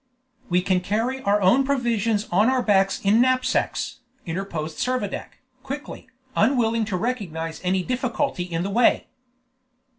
[0.49, 6.85] "We can carry our own provisions on our backs in knapsacks," interposed Servadac, quickly, unwilling
[6.85, 9.05] to recognize any difficulty in the way.